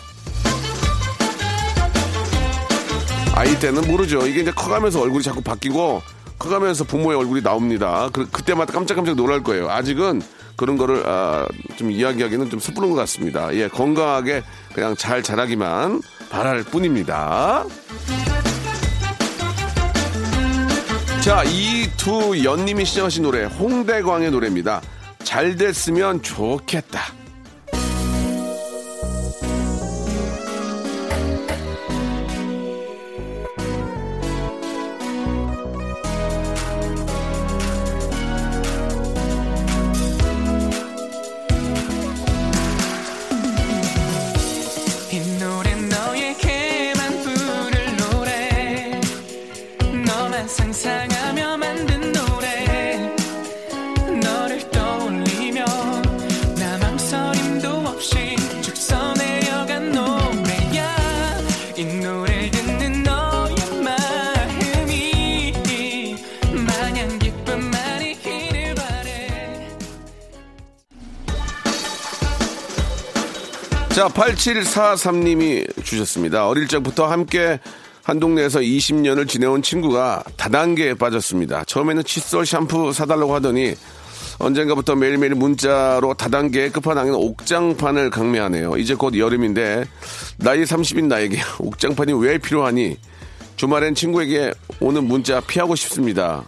아이 3.34 3.60
때는 3.60 3.81
모르죠. 3.88 4.25
이게 4.27 4.41
이제 4.41 4.51
커가면서 4.51 5.01
얼굴이 5.01 5.23
자꾸 5.23 5.41
바뀌고 5.41 6.01
커가면서 6.39 6.83
부모의 6.83 7.17
얼굴이 7.17 7.41
나옵니다. 7.41 8.09
그, 8.11 8.29
그때마다 8.29 8.73
깜짝깜짝 8.73 9.15
놀랄 9.15 9.43
거예요. 9.43 9.69
아직은 9.69 10.21
그런 10.55 10.77
거를 10.77 11.03
아, 11.05 11.47
좀 11.75 11.91
이야기하기는 11.91 12.49
좀 12.49 12.59
섣부른 12.59 12.89
것 12.89 12.95
같습니다. 12.95 13.53
예, 13.55 13.67
건강하게 13.67 14.43
그냥 14.73 14.95
잘 14.95 15.21
자라기만 15.21 16.01
바랄 16.29 16.63
뿐입니다. 16.63 17.65
자, 21.21 21.43
이두연님이 21.43 22.85
시청하신 22.85 23.23
노래 23.23 23.45
홍대광의 23.45 24.31
노래입니다. 24.31 24.81
잘 25.23 25.55
됐으면 25.55 26.21
좋겠다. 26.21 27.24
자, 74.05 74.09
8743님이 74.09 75.83
주셨습니다. 75.83 76.47
어릴 76.47 76.67
적부터 76.67 77.07
함께 77.07 77.59
한 78.03 78.19
동네에서 78.19 78.59
20년을 78.59 79.27
지내온 79.27 79.63
친구가 79.63 80.23
다단계에 80.37 80.93
빠졌습니다. 80.93 81.63
처음에는 81.63 82.03
칫솔 82.03 82.45
샴푸 82.45 82.93
사달라고 82.93 83.33
하더니 83.33 83.73
언젠가부터 84.37 84.95
매일매일 84.95 85.33
문자로 85.33 86.13
다단계의 86.13 86.71
끝판왕인 86.71 87.15
옥장판을 87.15 88.11
강매하네요. 88.11 88.77
이제 88.77 88.93
곧 88.93 89.17
여름인데 89.17 89.85
나이 90.37 90.63
30인 90.63 91.05
나에게 91.05 91.39
옥장판이 91.57 92.13
왜 92.13 92.37
필요하니? 92.37 92.97
주말엔 93.55 93.95
친구에게 93.95 94.53
오는 94.81 95.03
문자 95.03 95.41
피하고 95.41 95.75
싶습니다. 95.75 96.43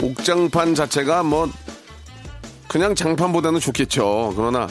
옥장판 0.00 0.74
자체가 0.74 1.24
뭐 1.24 1.50
그냥 2.68 2.94
장판보다는 2.94 3.60
좋겠죠. 3.60 4.32
그러나 4.36 4.68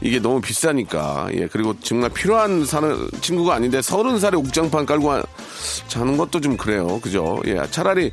이게 0.00 0.18
너무 0.20 0.40
비싸니까. 0.40 1.28
예, 1.34 1.46
그리고 1.46 1.74
정말 1.80 2.10
필요한 2.10 2.64
사는 2.64 3.08
친구가 3.20 3.54
아닌데 3.54 3.80
서른 3.82 4.18
살에 4.18 4.36
옥장판 4.36 4.86
깔고 4.86 5.10
하- 5.10 5.22
자는 5.88 6.16
것도 6.16 6.40
좀 6.40 6.56
그래요. 6.56 7.00
그죠? 7.00 7.40
예, 7.46 7.60
차라리 7.70 8.12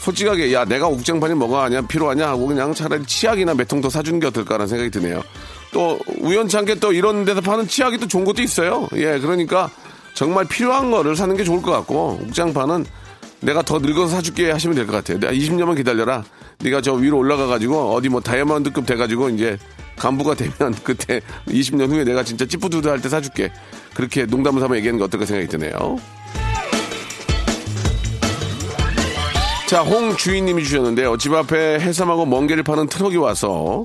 솔직하게 0.00 0.52
야 0.52 0.64
내가 0.64 0.88
옥장판이 0.88 1.34
뭐가 1.34 1.64
하냐 1.64 1.82
필요하냐 1.82 2.28
하고 2.28 2.46
그냥 2.48 2.74
차라리 2.74 3.04
치약이나 3.06 3.54
더 3.80 3.88
사주는 3.88 4.18
게 4.20 4.26
어떨까라는 4.26 4.66
생각이 4.66 4.90
드네요. 4.90 5.22
또 5.72 5.98
우연찮게 6.18 6.74
또 6.76 6.92
이런 6.92 7.24
데서 7.24 7.40
파는 7.40 7.68
치약이 7.68 7.98
또 7.98 8.06
좋은 8.08 8.24
것도 8.24 8.42
있어요. 8.42 8.88
예, 8.96 9.18
그러니까 9.18 9.70
정말 10.14 10.44
필요한 10.46 10.90
거를 10.90 11.16
사는 11.16 11.34
게 11.36 11.44
좋을 11.44 11.62
것 11.62 11.70
같고 11.70 12.20
옥장판은 12.26 12.84
내가 13.40 13.62
더 13.62 13.78
늙어서 13.78 14.16
사줄게 14.16 14.50
하시면 14.50 14.74
될 14.76 14.86
것 14.86 14.92
같아요. 14.92 15.18
내가 15.18 15.32
20년만 15.32 15.76
기다려라. 15.76 16.24
네가 16.62 16.80
저 16.80 16.92
위로 16.94 17.18
올라가 17.18 17.46
가지고 17.46 17.94
어디 17.94 18.08
뭐 18.08 18.20
다이아몬드급 18.20 18.86
돼 18.86 18.96
가지고 18.96 19.28
이제 19.28 19.58
간부가 19.96 20.34
되면 20.34 20.74
그때 20.82 21.20
20년 21.48 21.90
후에 21.90 22.04
내가 22.04 22.24
진짜 22.24 22.46
찌뿌두두할 22.46 22.88
때 22.88 23.08
사줄게. 23.08 23.52
그렇게 23.94 24.24
농담을 24.24 24.60
삼아 24.60 24.76
얘기하는 24.76 24.98
게 24.98 25.04
어떨까 25.04 25.26
생각이 25.26 25.48
드네요. 25.48 25.98
자, 29.66 29.80
홍 29.80 30.14
주인님이 30.16 30.64
주셨는데요. 30.64 31.16
집 31.16 31.32
앞에 31.32 31.80
해삼하고 31.80 32.26
멍게를 32.26 32.62
파는 32.62 32.88
트럭이 32.88 33.16
와서 33.16 33.84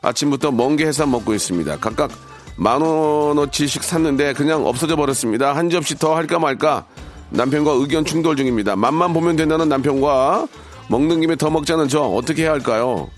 아침부터 0.00 0.52
멍게 0.52 0.86
해삼 0.86 1.10
먹고 1.10 1.34
있습니다. 1.34 1.78
각각 1.78 2.10
만 2.56 2.80
원어치씩 2.80 3.82
샀는데 3.82 4.32
그냥 4.34 4.64
없어져 4.64 4.94
버렸습니다. 4.96 5.56
한 5.56 5.70
접시 5.70 5.96
더 5.98 6.14
할까 6.14 6.38
말까 6.38 6.86
남편과 7.30 7.72
의견 7.72 8.04
충돌 8.04 8.36
중입니다. 8.36 8.76
맛만 8.76 9.12
보면 9.12 9.34
된다는 9.34 9.68
남편과 9.68 10.46
먹는 10.88 11.20
김에 11.20 11.36
더 11.36 11.50
먹자는 11.50 11.88
저 11.88 12.00
어떻게 12.02 12.42
해야 12.42 12.52
할까요? 12.52 13.10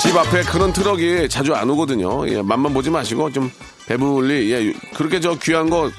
집 0.00 0.16
앞에 0.16 0.42
그런 0.42 0.72
트럭이 0.72 1.28
자주 1.28 1.54
안 1.54 1.68
오거든요. 1.70 2.28
예, 2.28 2.42
맛만 2.42 2.72
보지 2.74 2.90
마시고 2.90 3.32
좀 3.32 3.50
배불리 3.86 4.52
예, 4.52 4.72
그렇게 4.94 5.20
저 5.20 5.36
귀한 5.38 5.68
거 5.70 5.90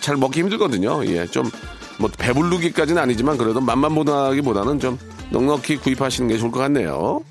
잘 0.00 0.16
먹기 0.16 0.40
힘들거든요. 0.40 1.04
예, 1.06 1.26
좀 1.26 1.50
뭐 1.98 2.10
배부르기까지는 2.18 3.00
아니지만 3.02 3.36
그래도 3.38 3.60
맛만 3.60 3.94
보다기보다는 3.94 4.78
좀 4.78 4.98
넉넉히 5.30 5.78
구입하시는 5.78 6.28
게 6.28 6.38
좋을 6.38 6.50
것 6.50 6.60
같네요. 6.60 7.22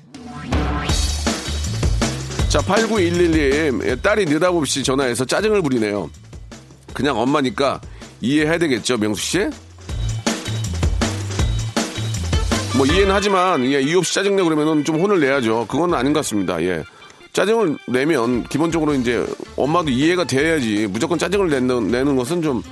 자, 2.48 2.58
8911님, 2.60 4.02
딸이 4.02 4.24
느닷없이 4.24 4.82
전화해서 4.82 5.24
짜증을 5.24 5.62
부리네요. 5.62 6.10
그냥 6.92 7.18
엄마니까 7.18 7.80
이해해야 8.20 8.58
되겠죠, 8.58 8.96
명수 8.98 9.22
씨? 9.22 9.50
뭐 12.76 12.84
이해는 12.84 13.14
하지만 13.14 13.64
예, 13.64 13.80
이유 13.80 13.98
없이 13.98 14.12
짜증내 14.12 14.42
그러면은 14.42 14.84
좀 14.84 15.00
혼을 15.00 15.18
내야죠. 15.18 15.66
그건 15.66 15.94
아닌 15.94 16.12
것 16.12 16.20
같습니다. 16.20 16.62
예. 16.62 16.84
짜증을 17.32 17.78
내면 17.88 18.44
기본적으로 18.44 18.92
이제 18.92 19.26
엄마도 19.56 19.88
이해가 19.88 20.24
돼야지 20.24 20.86
무조건 20.86 21.18
짜증을 21.18 21.48
내는, 21.48 21.88
내는 21.88 22.16
것은 22.16 22.42
좀 22.42 22.62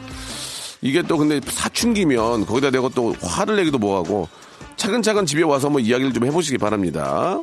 이게 0.83 1.01
또 1.01 1.17
근데 1.17 1.41
사춘기면 1.43 2.45
거기다 2.45 2.71
대고 2.71 2.91
또 2.91 3.15
화를 3.23 3.57
내기도 3.57 3.79
뭐하고 3.79 4.29
차근차근 4.77 5.25
집에 5.25 5.43
와서 5.43 5.71
뭐 5.71 5.81
이야기를 5.81 6.13
좀 6.13 6.27
해보시기 6.27 6.59
바랍니다. 6.59 7.41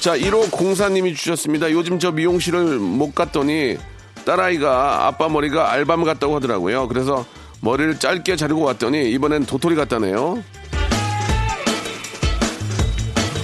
자, 0.00 0.16
1호 0.16 0.50
공사님이 0.50 1.14
주셨습니다. 1.14 1.70
요즘 1.72 1.98
저 1.98 2.12
미용실을 2.12 2.78
못 2.78 3.14
갔더니 3.14 3.76
딸아이가 4.24 5.06
아빠 5.06 5.28
머리가 5.28 5.72
알밤 5.72 6.04
같다고 6.04 6.36
하더라고요. 6.36 6.88
그래서 6.88 7.26
머리를 7.66 7.98
짧게 7.98 8.36
자르고 8.36 8.62
왔더니 8.62 9.10
이번엔 9.10 9.44
도토리 9.44 9.74
같다네요. 9.74 10.40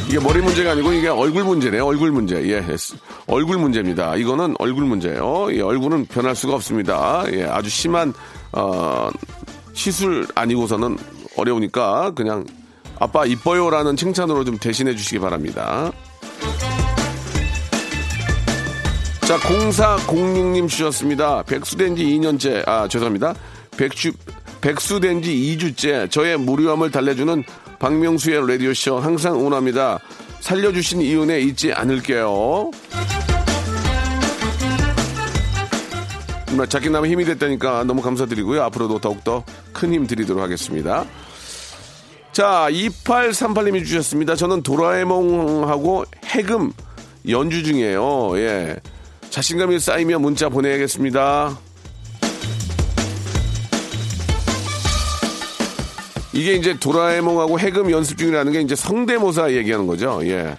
이게 0.09 0.21
머리 0.21 0.41
문제가 0.41 0.73
아니고 0.73 0.93
이게 0.93 1.09
얼굴 1.09 1.43
문제네요. 1.43 1.85
얼굴 1.85 2.13
문제. 2.13 2.37
예. 2.49 2.65
얼굴 3.27 3.59
문제입니다. 3.59 4.15
이거는 4.15 4.55
얼굴 4.61 4.85
문제예요. 4.85 5.49
예, 5.55 5.61
얼굴은 5.61 6.07
변할 6.07 6.37
수가 6.37 6.55
없습니다. 6.55 7.25
예. 7.33 7.45
아주 7.45 7.69
심한 7.69 8.15
어, 8.53 9.09
시술 9.73 10.29
아니고서는 10.37 10.99
어려우니까 11.37 12.13
그냥 12.15 12.47
아빠 13.01 13.27
이뻐요라는 13.27 13.97
칭찬으로 13.97 14.45
좀 14.45 14.57
대신해 14.57 14.95
주시기 14.95 15.19
바랍니다. 15.19 15.91
자, 19.23 19.37
0406님 19.39 20.69
주셨습니다. 20.69 21.43
백수된 21.43 21.97
지 21.97 22.05
2년째, 22.05 22.69
아, 22.69 22.87
죄송합니다. 22.87 23.35
백수, 23.83 24.13
백수된 24.61 25.23
지 25.23 25.33
2주째 25.59 26.09
저의 26.09 26.39
무료함을 26.39 26.93
달래주는 26.93 27.43
박명수의 27.81 28.49
라디오쇼 28.49 29.01
항상 29.01 29.35
응원합니다. 29.35 29.99
살려주신 30.39 31.01
이은혜 31.01 31.41
잊지 31.41 31.73
않을게요. 31.73 32.71
작긴 36.69 36.93
나면 36.93 37.11
힘이 37.11 37.25
됐다니까 37.25 37.83
너무 37.83 38.03
감사드리고요. 38.03 38.63
앞으로도 38.63 39.01
더욱더 39.01 39.43
큰 39.73 39.91
힘 39.91 40.07
드리도록 40.07 40.41
하겠습니다. 40.41 41.05
자, 42.31 42.69
2838님이 42.71 43.85
주셨습니다. 43.85 44.37
저는 44.37 44.63
도라에몽하고 44.63 46.05
해금 46.27 46.73
연주 47.29 47.65
중이에요. 47.65 48.39
예. 48.39 48.77
자신감이 49.31 49.81
쌓이면 49.81 50.23
문자 50.23 50.49
보내야겠습니다. 50.49 51.59
이게 56.33 56.55
이제 56.55 56.79
도라에몽하고 56.79 57.59
해금 57.61 57.91
연습 57.91 58.17
중이라는 58.19 58.53
게 58.53 58.61
이제 58.61 58.75
성대모사 58.75 59.53
얘기하는 59.53 59.87
거죠. 59.87 60.21
예. 60.25 60.57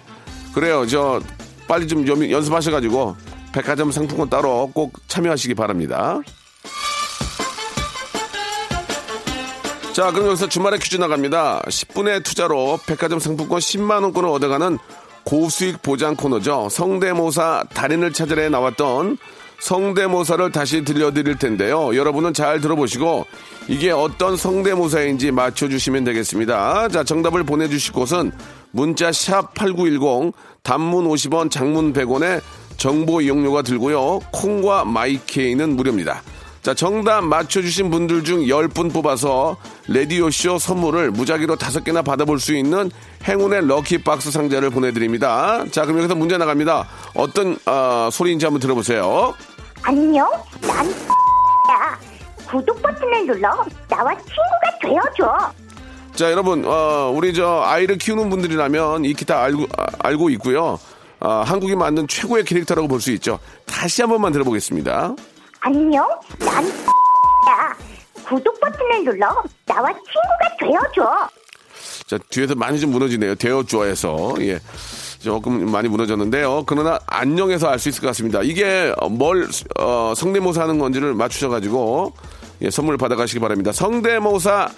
그래요. 0.54 0.86
저 0.86 1.20
빨리 1.66 1.88
좀 1.88 2.06
연- 2.06 2.30
연습하셔가지고 2.30 3.16
백화점 3.52 3.90
상품권 3.90 4.28
따로 4.30 4.70
꼭 4.72 4.92
참여하시기 5.08 5.54
바랍니다. 5.54 6.20
자, 9.92 10.10
그럼 10.10 10.26
여기서 10.28 10.48
주말에 10.48 10.78
퀴즈 10.78 10.96
나갑니다. 10.96 11.62
10분의 11.68 12.24
투자로 12.24 12.80
백화점 12.86 13.20
상품권 13.20 13.60
10만원권을 13.60 14.32
얻어가는 14.32 14.78
고수익 15.24 15.82
보장 15.82 16.16
코너죠. 16.16 16.68
성대모사 16.70 17.64
달인을 17.72 18.12
찾으러 18.12 18.48
나왔던 18.48 19.18
성대모사를 19.58 20.50
다시 20.52 20.84
들려드릴 20.84 21.38
텐데요. 21.38 21.96
여러분은 21.96 22.34
잘 22.34 22.60
들어보시고 22.60 23.26
이게 23.68 23.90
어떤 23.90 24.36
성대모사인지 24.36 25.30
맞춰주시면 25.30 26.04
되겠습니다. 26.04 26.88
자, 26.88 27.04
정답을 27.04 27.44
보내주실 27.44 27.92
곳은 27.92 28.32
문자 28.72 29.12
샵 29.12 29.54
8910 29.54 30.34
단문 30.62 31.08
50원 31.08 31.50
장문 31.50 31.92
100원에 31.92 32.40
정보 32.76 33.20
이용료가 33.20 33.62
들고요. 33.62 34.20
콩과 34.32 34.84
마이케이는 34.84 35.76
무료입니다. 35.76 36.22
자, 36.62 36.74
정답 36.74 37.22
맞춰주신 37.24 37.90
분들 37.90 38.24
중 38.24 38.40
10분 38.40 38.92
뽑아서 38.92 39.56
레디오쇼 39.88 40.58
선물을 40.58 41.10
무작위로 41.10 41.56
5개나 41.56 42.04
받아볼 42.04 42.38
수 42.40 42.54
있는 42.54 42.90
행운의 43.24 43.66
럭키박스 43.66 44.30
상자를 44.30 44.70
보내드립니다. 44.70 45.64
자, 45.70 45.82
그럼 45.84 45.98
여기서 45.98 46.14
문제 46.14 46.38
나갑니다. 46.38 46.86
어떤, 47.14 47.56
어, 47.66 48.08
소리인지 48.10 48.46
한번 48.46 48.60
들어보세요. 48.60 49.34
안녕, 49.82 50.30
난 50.62 50.88
야. 50.90 51.98
구독 52.48 52.80
버튼을 52.80 53.26
눌러 53.26 53.50
나와 53.88 54.14
친구가 54.14 54.78
되어줘. 54.82 55.52
자, 56.14 56.30
여러분, 56.30 56.62
어, 56.64 57.12
우리 57.14 57.34
저 57.34 57.62
아이를 57.64 57.98
키우는 57.98 58.30
분들이라면 58.30 59.04
익히 59.04 59.24
다 59.24 59.42
알고, 59.42 59.66
아, 59.76 59.86
알고 59.98 60.30
있고요. 60.30 60.78
아, 61.20 61.42
한국이 61.46 61.74
만든 61.74 62.06
최고의 62.06 62.44
캐릭터라고 62.44 62.86
볼 62.88 63.00
수 63.00 63.10
있죠. 63.12 63.38
다시 63.66 64.02
한 64.02 64.10
번만 64.10 64.32
들어보겠습니다. 64.32 65.14
안녕, 65.60 66.08
난 66.38 66.64
야. 66.68 66.93
구독 68.26 68.58
버튼을 68.60 69.04
눌러 69.04 69.42
나와 69.66 69.88
친구가 69.92 70.56
되어줘. 70.60 71.28
자, 72.06 72.18
뒤에서 72.30 72.54
많이 72.54 72.78
좀 72.80 72.90
무너지네요. 72.90 73.34
대어조에서. 73.36 74.34
예. 74.40 74.60
조금 75.20 75.70
많이 75.70 75.88
무너졌는데요. 75.88 76.64
그러나 76.66 76.98
안녕에서 77.06 77.68
알 77.68 77.78
수 77.78 77.88
있을 77.88 78.02
것 78.02 78.08
같습니다. 78.08 78.42
이게 78.42 78.94
뭘, 79.10 79.48
어, 79.78 80.12
성대모사 80.14 80.62
하는 80.62 80.78
건지를 80.78 81.14
맞추셔가지고, 81.14 82.12
예, 82.62 82.70
선물 82.70 82.98
받아가시기 82.98 83.40
바랍니다. 83.40 83.72
성대모사 83.72 84.68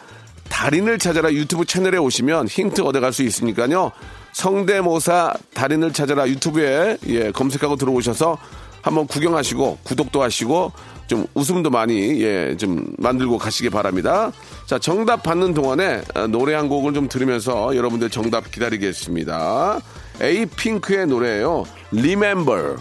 달인을 0.48 0.98
찾아라 1.00 1.32
유튜브 1.32 1.64
채널에 1.64 1.98
오시면 1.98 2.46
힌트 2.46 2.82
얻어갈 2.82 3.12
수 3.12 3.24
있으니까요. 3.24 3.90
성대모사 4.32 5.34
달인을 5.54 5.92
찾아라 5.92 6.28
유튜브에, 6.28 6.98
예, 7.08 7.32
검색하고 7.32 7.74
들어오셔서 7.74 8.38
한번 8.82 9.08
구경하시고, 9.08 9.78
구독도 9.82 10.22
하시고, 10.22 10.70
좀 11.06 11.26
웃음도 11.34 11.70
많이, 11.70 12.22
예, 12.22 12.56
좀 12.56 12.92
만들고 12.98 13.38
가시기 13.38 13.70
바랍니다. 13.70 14.32
자, 14.66 14.78
정답 14.78 15.22
받는 15.22 15.54
동안에 15.54 16.02
어, 16.14 16.26
노래 16.26 16.54
한 16.54 16.68
곡을 16.68 16.94
좀 16.94 17.08
들으면서 17.08 17.76
여러분들 17.76 18.10
정답 18.10 18.50
기다리겠습니다. 18.50 19.80
에이핑크의 20.20 21.06
노래예요. 21.06 21.64
Remember. 21.92 22.76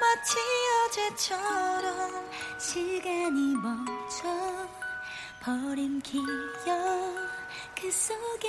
마치 0.00 0.36
어제처럼 0.86 2.30
시간이 2.58 3.54
멈춰 3.56 4.68
버린 5.42 6.00
기억 6.00 6.16
그 7.80 7.90
속에 7.90 8.48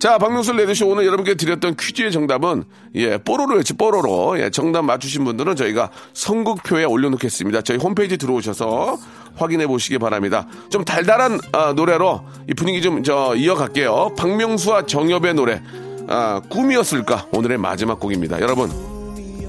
자, 0.00 0.16
박명수 0.16 0.52
레드쇼 0.54 0.88
오늘 0.88 1.04
여러분께 1.04 1.34
드렸던 1.34 1.76
퀴즈의 1.78 2.10
정답은, 2.10 2.64
예, 2.94 3.18
뽀로로였지, 3.18 3.74
뽀로로. 3.74 4.40
예, 4.40 4.48
정답 4.48 4.80
맞추신 4.82 5.24
분들은 5.24 5.56
저희가 5.56 5.90
선곡표에 6.14 6.84
올려놓겠습니다. 6.84 7.60
저희 7.60 7.76
홈페이지 7.76 8.16
들어오셔서 8.16 8.96
확인해 9.36 9.66
보시기 9.66 9.98
바랍니다. 9.98 10.46
좀 10.70 10.86
달달한 10.86 11.38
아, 11.52 11.74
노래로 11.74 12.22
이 12.48 12.54
분위기 12.54 12.80
좀 12.80 13.02
저 13.02 13.34
이어갈게요. 13.36 14.14
박명수와 14.16 14.86
정엽의 14.86 15.34
노래, 15.34 15.60
아, 16.08 16.40
꿈이었을까? 16.48 17.26
오늘의 17.32 17.58
마지막 17.58 18.00
곡입니다. 18.00 18.40
여러분, 18.40 18.70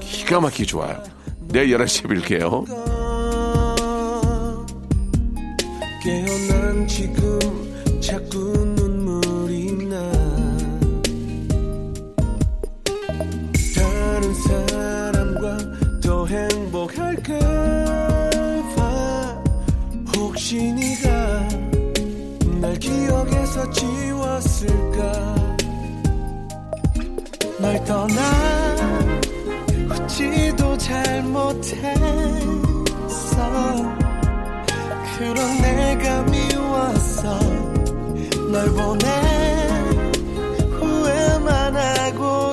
기가 0.00 0.38
막히게 0.40 0.64
좋아요. 0.66 1.02
내일 1.48 1.78
11시에 1.78 2.06
뵐게요. 2.08 2.66
깨어난 6.04 6.86
지금 6.88 7.38
자꾸 8.00 8.61
있을까? 24.62 25.34
널 27.58 27.84
떠나 27.84 28.76
웃지도 29.90 30.78
잘못했어. 30.78 31.92
그런 35.18 35.60
내가 35.60 36.22
미웠어 36.22 37.38
널 38.50 38.70
보내 38.72 39.06
후회만 40.72 41.76
하고 41.76 42.51